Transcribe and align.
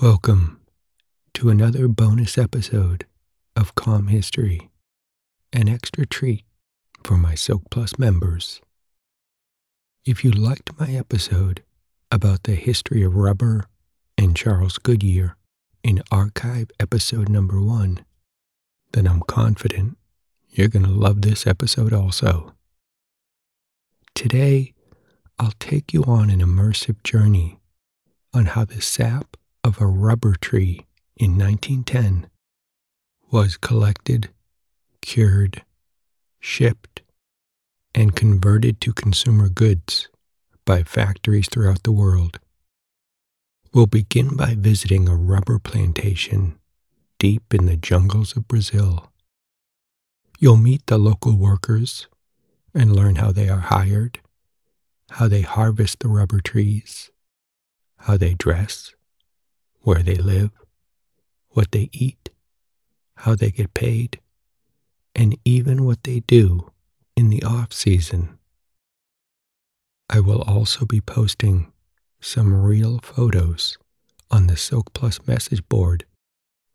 Welcome 0.00 0.60
to 1.34 1.50
another 1.50 1.88
bonus 1.88 2.38
episode 2.38 3.04
of 3.56 3.74
Calm 3.74 4.06
History, 4.06 4.70
an 5.52 5.68
extra 5.68 6.06
treat 6.06 6.44
for 7.02 7.16
my 7.16 7.34
Silk 7.34 7.62
Plus 7.68 7.98
members. 7.98 8.60
If 10.04 10.22
you 10.22 10.30
liked 10.30 10.78
my 10.78 10.90
episode 10.90 11.64
about 12.12 12.44
the 12.44 12.54
history 12.54 13.02
of 13.02 13.16
rubber 13.16 13.64
and 14.16 14.36
Charles 14.36 14.78
Goodyear 14.78 15.34
in 15.82 16.04
archive 16.12 16.70
episode 16.78 17.28
number 17.28 17.60
one, 17.60 18.04
then 18.92 19.08
I'm 19.08 19.22
confident 19.22 19.98
you're 20.48 20.68
going 20.68 20.84
to 20.86 20.92
love 20.92 21.22
this 21.22 21.44
episode 21.44 21.92
also. 21.92 22.54
Today, 24.14 24.74
I'll 25.40 25.54
take 25.58 25.92
you 25.92 26.04
on 26.04 26.30
an 26.30 26.38
immersive 26.38 27.02
journey 27.02 27.58
on 28.32 28.46
how 28.46 28.64
the 28.64 28.80
sap 28.80 29.36
of 29.68 29.82
a 29.82 29.86
rubber 29.86 30.34
tree 30.34 30.86
in 31.14 31.36
1910 31.36 32.30
was 33.30 33.58
collected, 33.58 34.30
cured, 35.02 35.62
shipped, 36.40 37.02
and 37.94 38.16
converted 38.16 38.80
to 38.80 38.94
consumer 38.94 39.50
goods 39.50 40.08
by 40.64 40.82
factories 40.82 41.50
throughout 41.50 41.82
the 41.82 41.92
world. 41.92 42.38
We'll 43.74 43.86
begin 43.86 44.36
by 44.36 44.54
visiting 44.56 45.06
a 45.06 45.14
rubber 45.14 45.58
plantation 45.58 46.58
deep 47.18 47.52
in 47.52 47.66
the 47.66 47.76
jungles 47.76 48.38
of 48.38 48.48
Brazil. 48.48 49.12
You'll 50.38 50.56
meet 50.56 50.86
the 50.86 50.96
local 50.96 51.36
workers 51.36 52.08
and 52.72 52.96
learn 52.96 53.16
how 53.16 53.32
they 53.32 53.50
are 53.50 53.60
hired, 53.60 54.20
how 55.10 55.28
they 55.28 55.42
harvest 55.42 56.00
the 56.00 56.08
rubber 56.08 56.40
trees, 56.40 57.10
how 57.98 58.16
they 58.16 58.32
dress, 58.32 58.94
where 59.82 60.02
they 60.02 60.16
live, 60.16 60.50
what 61.50 61.72
they 61.72 61.88
eat, 61.92 62.30
how 63.16 63.34
they 63.34 63.50
get 63.50 63.74
paid, 63.74 64.20
and 65.14 65.36
even 65.44 65.84
what 65.84 66.02
they 66.04 66.20
do 66.20 66.70
in 67.16 67.30
the 67.30 67.42
off 67.42 67.72
season. 67.72 68.38
I 70.08 70.20
will 70.20 70.42
also 70.42 70.86
be 70.86 71.00
posting 71.00 71.72
some 72.20 72.54
real 72.54 72.98
photos 73.02 73.76
on 74.30 74.46
the 74.46 74.56
Silk 74.56 74.92
Plus 74.92 75.26
message 75.26 75.66
board 75.68 76.04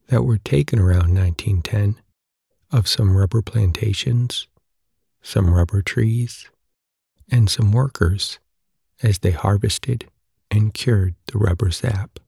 that 0.08 0.24
were 0.24 0.38
taken 0.38 0.80
around 0.80 1.16
1910 1.16 1.96
of 2.72 2.88
some 2.88 3.16
rubber 3.16 3.42
plantations, 3.42 4.48
some 5.22 5.54
rubber 5.54 5.82
trees, 5.82 6.50
and 7.32 7.50
some 7.50 7.72
workers 7.72 8.40
as 9.02 9.20
they 9.20 9.32
harvested 9.32 10.10
and 10.52 10.74
cured 10.74 11.16
the 11.28 11.38
rubber 11.38 11.72
sap. 11.72 12.20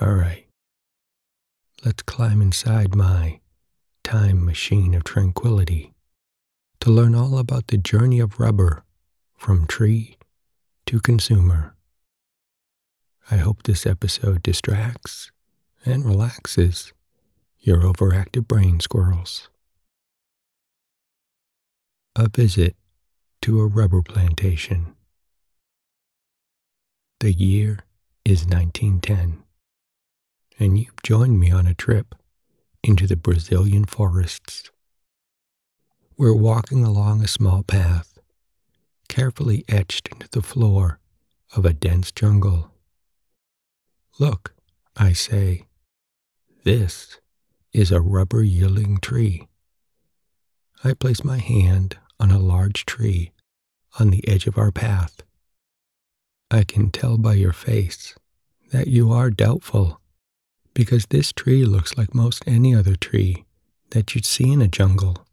All 0.00 0.14
right. 0.14 0.46
Let's 1.84 2.02
climb 2.02 2.40
inside 2.40 2.94
my 2.94 3.40
time 4.04 4.44
machine 4.44 4.94
of 4.94 5.02
tranquility 5.02 5.92
to 6.80 6.90
learn 6.90 7.16
all 7.16 7.36
about 7.36 7.66
the 7.66 7.78
journey 7.78 8.20
of 8.20 8.38
rubber 8.38 8.84
from 9.36 9.66
tree 9.66 10.16
to 10.86 11.00
consumer. 11.00 11.74
I 13.28 13.38
hope 13.38 13.64
this 13.64 13.86
episode 13.86 14.42
distracts 14.42 15.32
and 15.84 16.04
relaxes 16.04 16.92
your 17.58 17.78
overactive 17.82 18.46
brain 18.46 18.78
squirrels. 18.78 19.48
A 22.14 22.28
visit 22.28 22.76
to 23.42 23.60
a 23.60 23.66
rubber 23.66 24.02
plantation. 24.02 24.94
The 27.18 27.32
year 27.32 27.80
is 28.24 28.46
1910 28.46 29.42
and 30.58 30.78
you've 30.78 31.02
joined 31.02 31.38
me 31.38 31.50
on 31.50 31.66
a 31.66 31.74
trip 31.74 32.14
into 32.82 33.06
the 33.06 33.16
Brazilian 33.16 33.84
forests. 33.84 34.70
We're 36.16 36.34
walking 36.34 36.84
along 36.84 37.22
a 37.22 37.28
small 37.28 37.62
path, 37.62 38.18
carefully 39.08 39.64
etched 39.68 40.08
into 40.08 40.28
the 40.28 40.42
floor 40.42 40.98
of 41.54 41.64
a 41.64 41.72
dense 41.72 42.10
jungle. 42.10 42.72
Look, 44.18 44.54
I 44.96 45.12
say, 45.12 45.66
this 46.64 47.20
is 47.72 47.92
a 47.92 48.00
rubber 48.00 48.42
yielding 48.42 48.98
tree. 48.98 49.46
I 50.82 50.94
place 50.94 51.22
my 51.22 51.38
hand 51.38 51.96
on 52.18 52.30
a 52.30 52.38
large 52.38 52.84
tree 52.84 53.30
on 53.98 54.10
the 54.10 54.26
edge 54.28 54.46
of 54.46 54.58
our 54.58 54.72
path. 54.72 55.22
I 56.50 56.64
can 56.64 56.90
tell 56.90 57.16
by 57.16 57.34
your 57.34 57.52
face 57.52 58.14
that 58.72 58.88
you 58.88 59.12
are 59.12 59.30
doubtful 59.30 59.97
because 60.78 61.06
this 61.06 61.32
tree 61.32 61.64
looks 61.64 61.98
like 61.98 62.14
most 62.14 62.44
any 62.46 62.72
other 62.72 62.94
tree 62.94 63.44
that 63.90 64.14
you'd 64.14 64.24
see 64.24 64.52
in 64.52 64.62
a 64.62 64.68
jungle. 64.68 65.26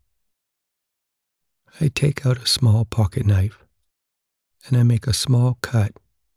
I 1.79 1.89
take 1.89 2.25
out 2.25 2.41
a 2.41 2.47
small 2.47 2.83
pocket 2.83 3.28
knife 3.28 3.63
and 4.66 4.75
I 4.75 4.81
make 4.81 5.05
a 5.05 5.13
small 5.13 5.59
cut 5.61 5.91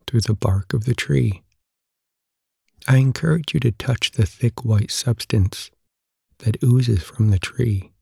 through 0.07 0.21
the 0.21 0.35
bark 0.35 0.75
of 0.75 0.85
the 0.85 0.95
tree. 0.95 1.41
I 2.87 2.99
encourage 2.99 3.55
you 3.55 3.61
to 3.61 3.73
touch 3.73 4.11
the 4.11 4.27
thick 4.27 4.63
white 4.63 4.91
substance 4.91 5.71
that 6.41 6.63
oozes 6.63 7.03
from 7.03 7.31
the 7.31 7.39
tree. 7.39 7.93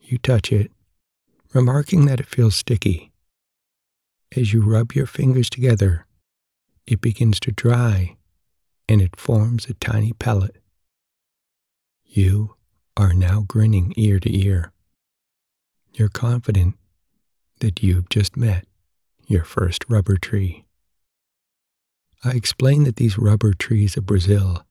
You 0.00 0.18
touch 0.18 0.50
it, 0.50 0.72
remarking 1.54 2.06
that 2.06 2.18
it 2.18 2.26
feels 2.26 2.56
sticky. 2.56 3.12
As 4.36 4.52
you 4.52 4.62
rub 4.62 4.94
your 4.94 5.06
fingers 5.06 5.48
together, 5.48 6.06
it 6.88 7.00
begins 7.00 7.38
to 7.38 7.52
dry 7.52 8.16
and 8.90 9.00
it 9.00 9.14
forms 9.14 9.66
a 9.66 9.74
tiny 9.74 10.12
pellet. 10.12 10.56
You 12.04 12.56
are 12.96 13.14
now 13.14 13.44
grinning 13.46 13.94
ear 13.96 14.18
to 14.18 14.36
ear. 14.36 14.72
You're 15.92 16.08
confident 16.08 16.74
that 17.60 17.84
you've 17.84 18.08
just 18.08 18.36
met 18.36 18.66
your 19.28 19.44
first 19.44 19.84
rubber 19.88 20.16
tree. 20.16 20.64
I 22.24 22.30
explain 22.30 22.82
that 22.82 22.96
these 22.96 23.16
rubber 23.16 23.54
trees 23.54 23.96
of 23.96 24.06
Brazil 24.06 24.66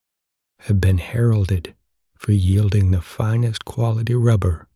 have 0.63 0.81
been 0.81 0.97
heralded 0.97 1.73
for 2.17 2.33
yielding 2.33 2.91
the 2.91 3.01
finest 3.01 3.63
quality 3.63 4.15
rubber 4.15 4.67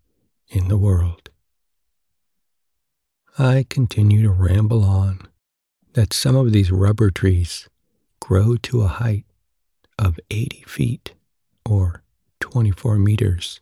in 0.48 0.70
the 0.70 0.78
world. 0.78 1.30
I 3.38 3.66
continue 3.70 4.22
to 4.22 4.32
ramble 4.32 4.86
on 4.86 5.28
that 5.96 6.14
some 6.14 6.38
of 6.38 6.54
these 6.54 6.72
rubber 6.72 7.12
trees 7.12 7.68
grow 8.22 8.56
to 8.56 8.84
a 8.84 8.88
height 8.88 9.26
of 9.98 10.20
80 10.30 10.64
feet 10.68 11.14
or 11.66 12.04
24 12.40 12.98
meters, 12.98 13.62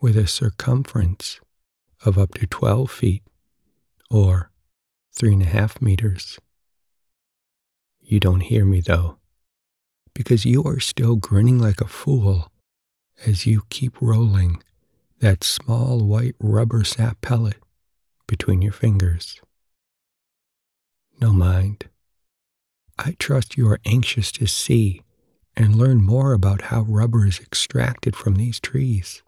with 0.00 0.16
a 0.16 0.26
circumference 0.26 1.40
of 2.04 2.18
up 2.18 2.34
to 2.34 2.46
12 2.46 2.90
feet 2.90 3.22
or 4.10 4.50
three 5.12 5.32
and 5.32 5.42
a 5.42 5.46
half 5.46 5.80
meters. 5.80 6.38
You 8.00 8.20
don't 8.20 8.40
hear 8.40 8.64
me 8.64 8.80
though, 8.80 9.18
because 10.14 10.44
you 10.44 10.62
are 10.64 10.80
still 10.80 11.16
grinning 11.16 11.58
like 11.58 11.80
a 11.80 11.88
fool 11.88 12.50
as 13.26 13.46
you 13.46 13.62
keep 13.70 14.00
rolling 14.00 14.62
that 15.20 15.44
small 15.44 16.04
white 16.04 16.34
rubber 16.38 16.84
sap 16.84 17.20
pellet 17.20 17.56
between 18.26 18.60
your 18.60 18.72
fingers. 18.72 19.40
No 21.20 21.32
mind. 21.32 21.88
I 22.98 23.16
trust 23.18 23.56
you 23.56 23.68
are 23.68 23.80
anxious 23.86 24.30
to 24.32 24.46
see 24.46 25.03
and 25.56 25.76
learn 25.76 26.02
more 26.02 26.32
about 26.32 26.62
how 26.62 26.82
rubber 26.82 27.26
is 27.26 27.38
extracted 27.40 28.16
from 28.16 28.34
these 28.34 28.58
trees. 28.58 29.22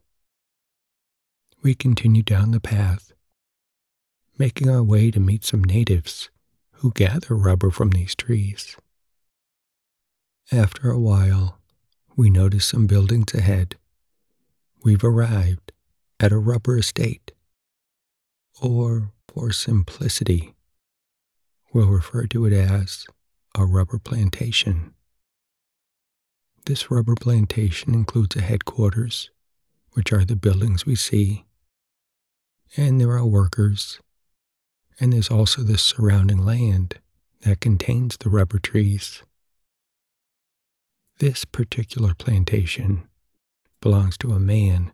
We 1.62 1.74
continue 1.74 2.22
down 2.22 2.50
the 2.50 2.60
path, 2.60 3.12
making 4.38 4.68
our 4.68 4.82
way 4.82 5.10
to 5.10 5.20
meet 5.20 5.44
some 5.44 5.64
natives 5.64 6.30
who 6.72 6.92
gather 6.92 7.34
rubber 7.34 7.70
from 7.70 7.90
these 7.90 8.14
trees. 8.14 8.76
After 10.52 10.90
a 10.90 10.98
while, 10.98 11.58
we 12.16 12.30
notice 12.30 12.66
some 12.66 12.86
buildings 12.86 13.34
ahead. 13.34 13.76
We've 14.84 15.04
arrived 15.04 15.72
at 16.20 16.32
a 16.32 16.38
rubber 16.38 16.78
estate, 16.78 17.32
or 18.60 19.12
for 19.28 19.52
simplicity, 19.52 20.54
we'll 21.72 21.88
refer 21.88 22.26
to 22.28 22.46
it 22.46 22.52
as 22.52 23.06
a 23.54 23.64
rubber 23.66 23.98
plantation. 23.98 24.94
This 26.66 26.90
rubber 26.90 27.14
plantation 27.14 27.94
includes 27.94 28.34
a 28.34 28.40
headquarters, 28.40 29.30
which 29.92 30.12
are 30.12 30.24
the 30.24 30.34
buildings 30.34 30.84
we 30.84 30.96
see, 30.96 31.44
and 32.76 33.00
there 33.00 33.12
are 33.12 33.24
workers, 33.24 34.00
and 34.98 35.12
there's 35.12 35.30
also 35.30 35.62
the 35.62 35.78
surrounding 35.78 36.44
land 36.44 36.98
that 37.42 37.60
contains 37.60 38.16
the 38.16 38.28
rubber 38.28 38.58
trees. 38.58 39.22
This 41.18 41.44
particular 41.44 42.14
plantation 42.14 43.06
belongs 43.80 44.18
to 44.18 44.32
a 44.32 44.40
man 44.40 44.90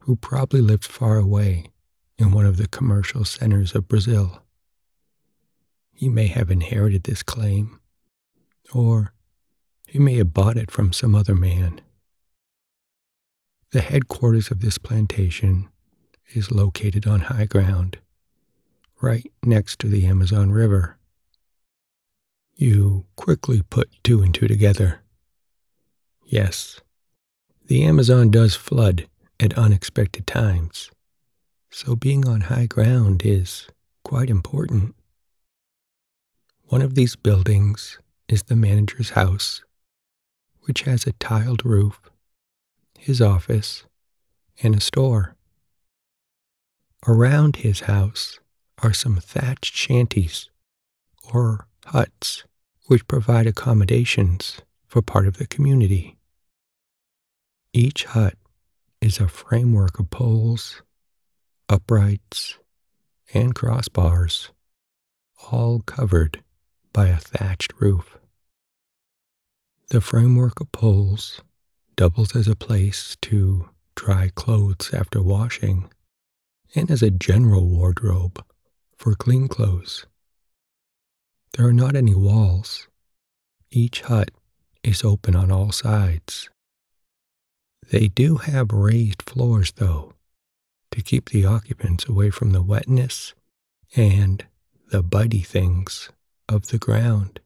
who 0.00 0.16
probably 0.16 0.60
lived 0.60 0.84
far 0.84 1.16
away 1.16 1.70
in 2.18 2.30
one 2.30 2.44
of 2.44 2.58
the 2.58 2.68
commercial 2.68 3.24
centers 3.24 3.74
of 3.74 3.88
Brazil. 3.88 4.42
He 5.94 6.10
may 6.10 6.26
have 6.26 6.50
inherited 6.50 7.04
this 7.04 7.22
claim 7.22 7.80
Or 8.74 9.14
he 9.86 9.98
may 9.98 10.16
have 10.16 10.34
bought 10.34 10.56
it 10.56 10.70
from 10.70 10.92
some 10.92 11.14
other 11.14 11.34
man. 11.34 11.80
The 13.70 13.80
headquarters 13.80 14.50
of 14.50 14.60
this 14.60 14.78
plantation 14.78 15.68
is 16.34 16.50
located 16.50 17.06
on 17.06 17.20
high 17.20 17.46
ground, 17.46 17.98
right 19.00 19.30
next 19.44 19.78
to 19.80 19.88
the 19.88 20.06
Amazon 20.06 20.50
River. 20.50 20.98
You 22.56 23.06
quickly 23.16 23.62
put 23.68 23.90
two 24.02 24.22
and 24.22 24.34
two 24.34 24.48
together. 24.48 25.02
Yes, 26.24 26.80
the 27.66 27.84
Amazon 27.84 28.30
does 28.30 28.54
flood 28.54 29.06
at 29.38 29.58
unexpected 29.58 30.26
times, 30.26 30.90
so 31.70 31.94
being 31.94 32.26
on 32.26 32.42
high 32.42 32.66
ground 32.66 33.22
is 33.24 33.68
quite 34.02 34.30
important. 34.30 34.94
One 36.68 36.82
of 36.82 36.94
these 36.94 37.14
buildings 37.14 37.98
is 38.28 38.44
the 38.44 38.56
manager's 38.56 39.10
house, 39.10 39.62
which 40.66 40.82
has 40.82 41.06
a 41.06 41.12
tiled 41.14 41.64
roof, 41.64 42.00
his 42.98 43.20
office, 43.20 43.84
and 44.62 44.74
a 44.74 44.80
store. 44.80 45.34
Around 47.06 47.56
his 47.56 47.80
house 47.80 48.40
are 48.82 48.92
some 48.92 49.16
thatched 49.16 49.76
shanties 49.76 50.50
or 51.32 51.66
huts 51.86 52.44
which 52.86 53.08
provide 53.08 53.46
accommodations 53.46 54.60
for 54.86 55.02
part 55.02 55.26
of 55.26 55.38
the 55.38 55.46
community. 55.46 56.16
Each 57.72 58.04
hut 58.04 58.34
is 59.00 59.20
a 59.20 59.28
framework 59.28 59.98
of 59.98 60.10
poles, 60.10 60.82
uprights, 61.68 62.58
and 63.34 63.54
crossbars, 63.54 64.50
all 65.50 65.80
covered 65.80 66.42
by 66.92 67.08
a 67.08 67.18
thatched 67.18 67.72
roof. 67.78 68.16
The 69.88 70.00
framework 70.00 70.60
of 70.60 70.72
poles 70.72 71.40
doubles 71.94 72.34
as 72.34 72.48
a 72.48 72.56
place 72.56 73.16
to 73.22 73.68
dry 73.94 74.32
clothes 74.34 74.92
after 74.92 75.22
washing 75.22 75.88
and 76.74 76.90
as 76.90 77.04
a 77.04 77.10
general 77.10 77.68
wardrobe 77.68 78.44
for 78.96 79.14
clean 79.14 79.46
clothes. 79.46 80.04
There 81.52 81.68
are 81.68 81.72
not 81.72 81.94
any 81.94 82.16
walls. 82.16 82.88
Each 83.70 84.00
hut 84.00 84.32
is 84.82 85.04
open 85.04 85.36
on 85.36 85.52
all 85.52 85.70
sides. 85.70 86.50
They 87.88 88.08
do 88.08 88.38
have 88.38 88.72
raised 88.72 89.22
floors, 89.22 89.70
though, 89.76 90.14
to 90.90 91.00
keep 91.00 91.30
the 91.30 91.46
occupants 91.46 92.08
away 92.08 92.30
from 92.30 92.50
the 92.50 92.62
wetness 92.62 93.34
and 93.94 94.44
the 94.90 95.04
bitey 95.04 95.46
things 95.46 96.10
of 96.48 96.68
the 96.68 96.78
ground. 96.78 97.38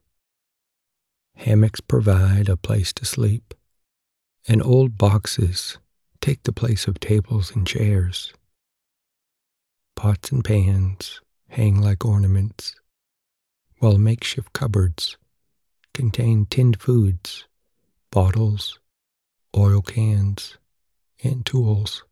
Hammocks 1.40 1.80
provide 1.80 2.50
a 2.50 2.56
place 2.58 2.92
to 2.92 3.06
sleep, 3.06 3.54
and 4.46 4.62
old 4.62 4.98
boxes 4.98 5.78
take 6.20 6.42
the 6.42 6.52
place 6.52 6.86
of 6.86 7.00
tables 7.00 7.50
and 7.56 7.66
chairs. 7.66 8.34
Pots 9.96 10.30
and 10.30 10.44
pans 10.44 11.22
hang 11.48 11.80
like 11.80 12.04
ornaments, 12.04 12.74
while 13.78 13.96
makeshift 13.96 14.52
cupboards 14.52 15.16
contain 15.94 16.44
tinned 16.44 16.78
foods, 16.78 17.46
bottles, 18.10 18.78
oil 19.56 19.80
cans, 19.80 20.58
and 21.24 21.46
tools. 21.46 22.04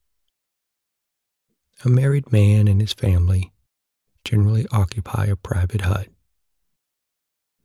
A 1.85 1.91
married 1.91 2.33
man 2.33 2.67
and 2.67 2.81
his 2.81 2.95
family 2.95 3.53
generally 4.25 4.67
occupy 4.73 5.27
a 5.27 5.37
private 5.37 5.83
hut. 5.83 6.09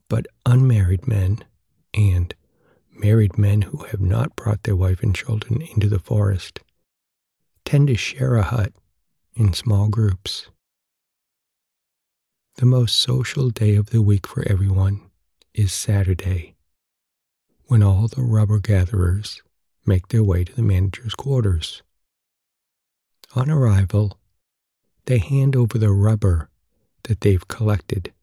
But 0.09 0.27
unmarried 0.45 1.07
men 1.07 1.45
and 1.93 2.33
married 2.91 3.37
men 3.37 3.63
who 3.63 3.77
have 3.85 4.01
not 4.01 4.35
brought 4.35 4.63
their 4.63 4.75
wife 4.75 5.01
and 5.03 5.15
children 5.15 5.61
into 5.61 5.87
the 5.87 5.99
forest 5.99 6.59
tend 7.65 7.87
to 7.87 7.95
share 7.95 8.35
a 8.35 8.43
hut 8.43 8.73
in 9.35 9.53
small 9.53 9.89
groups. 9.89 10.47
The 12.55 12.65
most 12.65 12.95
social 12.95 13.49
day 13.49 13.75
of 13.75 13.87
the 13.87 14.01
week 14.01 14.27
for 14.27 14.47
everyone 14.47 15.01
is 15.53 15.73
Saturday, 15.73 16.55
when 17.65 17.81
all 17.81 18.07
the 18.07 18.21
rubber 18.21 18.59
gatherers 18.59 19.41
make 19.85 20.09
their 20.09 20.23
way 20.23 20.43
to 20.43 20.55
the 20.55 20.61
manager's 20.61 21.15
quarters. 21.15 21.81
On 23.35 23.49
arrival, 23.49 24.19
they 25.05 25.17
hand 25.17 25.55
over 25.55 25.77
the 25.77 25.91
rubber 25.91 26.49
that 27.03 27.21
they've 27.21 27.47
collected 27.47 28.13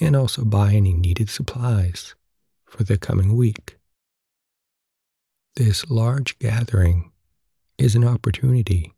and 0.00 0.16
also 0.16 0.44
buy 0.44 0.72
any 0.72 0.94
needed 0.94 1.28
supplies 1.28 2.14
for 2.70 2.84
the 2.84 2.96
coming 2.96 3.36
week. 3.36 3.76
This 5.56 5.90
large 5.90 6.38
gathering 6.38 7.10
is 7.76 7.94
an 7.94 8.04
opportunity 8.04 8.94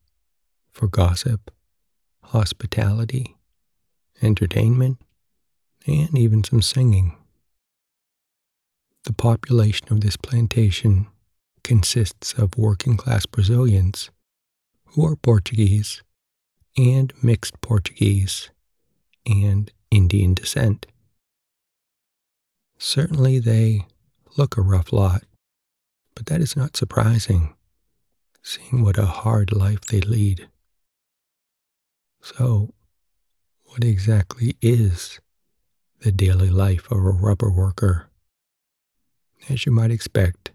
for 0.71 0.87
gossip, 0.87 1.51
hospitality, 2.25 3.37
entertainment, 4.21 4.99
and 5.87 6.17
even 6.17 6.45
some 6.45 6.63
singing. 6.63 7.17
The 9.05 9.13
population 9.13 9.89
of 9.91 10.03
this 10.03 10.17
plantation 10.17 11.09
consists 11.65 12.35
of 12.35 12.57
working 12.57 12.97
class 12.97 13.27
Brazilians 13.27 14.11
who 14.89 15.07
are 15.07 15.17
Portuguese 15.17 16.03
and 16.77 17.13
mixed 17.23 17.61
Portuguese 17.61 18.51
and 19.27 19.73
Indian 19.91 20.35
descent. 20.35 20.87
Certainly 22.85 23.39
they 23.39 23.87
look 24.37 24.57
a 24.57 24.61
rough 24.61 24.93
lot, 24.93 25.23
but 26.17 26.27
that 26.27 26.41
is 26.41 26.57
not 26.57 26.77
surprising, 26.77 27.55
seeing 28.43 28.83
what 28.83 28.99
a 28.99 29.07
hard 29.07 29.53
life 29.53 29.83
they 29.83 30.01
lead. 30.01 30.49
So, 32.21 32.75
what 33.67 33.85
exactly 33.85 34.57
is 34.61 35.21
the 36.01 36.11
daily 36.11 36.51
life 36.51 36.91
of 36.91 36.99
a 36.99 37.13
rubber 37.13 37.53
worker? 37.53 38.11
As 39.49 39.65
you 39.65 39.71
might 39.71 39.93
expect, 39.93 40.51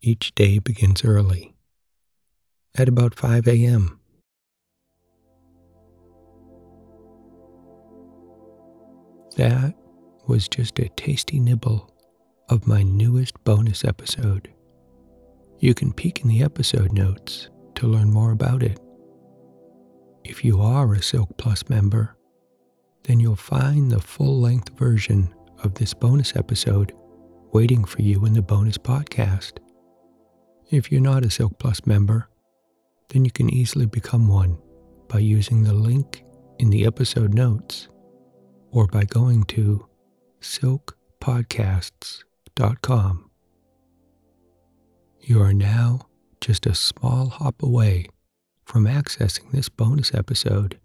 each 0.00 0.34
day 0.34 0.58
begins 0.58 1.04
early, 1.04 1.54
at 2.74 2.88
about 2.88 3.14
5 3.14 3.46
a.m. 3.48 4.00
That 9.36 9.74
was 10.26 10.48
just 10.48 10.78
a 10.78 10.88
tasty 10.90 11.38
nibble 11.38 11.90
of 12.48 12.66
my 12.66 12.82
newest 12.82 13.42
bonus 13.44 13.84
episode. 13.84 14.52
You 15.58 15.74
can 15.74 15.92
peek 15.92 16.20
in 16.20 16.28
the 16.28 16.42
episode 16.42 16.92
notes 16.92 17.48
to 17.76 17.86
learn 17.86 18.10
more 18.10 18.32
about 18.32 18.62
it. 18.62 18.78
If 20.24 20.44
you 20.44 20.60
are 20.60 20.92
a 20.94 21.02
Silk 21.02 21.36
Plus 21.36 21.68
member, 21.68 22.16
then 23.04 23.20
you'll 23.20 23.36
find 23.36 23.90
the 23.90 24.00
full 24.00 24.40
length 24.40 24.70
version 24.78 25.34
of 25.62 25.74
this 25.74 25.94
bonus 25.94 26.34
episode 26.36 26.92
waiting 27.52 27.84
for 27.84 28.02
you 28.02 28.24
in 28.24 28.32
the 28.32 28.42
bonus 28.42 28.78
podcast. 28.78 29.58
If 30.70 30.90
you're 30.90 31.00
not 31.00 31.24
a 31.24 31.30
Silk 31.30 31.58
Plus 31.58 31.86
member, 31.86 32.28
then 33.10 33.24
you 33.24 33.30
can 33.30 33.50
easily 33.50 33.86
become 33.86 34.28
one 34.28 34.58
by 35.08 35.18
using 35.18 35.62
the 35.62 35.74
link 35.74 36.24
in 36.58 36.70
the 36.70 36.86
episode 36.86 37.34
notes 37.34 37.88
or 38.70 38.86
by 38.86 39.04
going 39.04 39.44
to 39.44 39.86
silkpodcasts.com. 40.44 43.30
You 45.20 45.40
are 45.40 45.54
now 45.54 46.08
just 46.40 46.66
a 46.66 46.74
small 46.74 47.28
hop 47.28 47.62
away 47.62 48.08
from 48.64 48.84
accessing 48.84 49.50
this 49.50 49.70
bonus 49.70 50.14
episode 50.14 50.78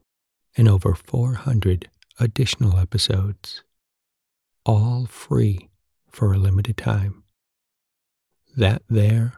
and 0.55 0.69
over 0.69 0.95
400 0.95 1.89
additional 2.19 2.79
episodes, 2.79 3.63
all 4.65 5.05
free 5.05 5.69
for 6.09 6.33
a 6.33 6.37
limited 6.37 6.77
time. 6.77 7.23
That 8.55 8.83
there 8.89 9.33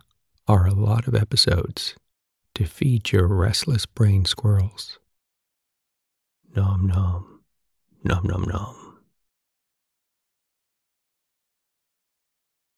are 0.48 0.68
a 0.68 0.74
lot 0.74 1.08
of 1.08 1.16
episodes 1.16 1.96
to 2.56 2.66
feed 2.66 3.12
your 3.12 3.28
restless 3.28 3.86
brain 3.86 4.26
squirrels. 4.26 5.00
Nom 6.56 6.86
nom, 6.86 7.42
nom 8.04 8.26
nom 8.26 8.44
nom. 8.44 8.91